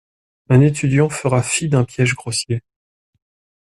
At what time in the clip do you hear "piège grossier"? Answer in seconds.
1.85-2.63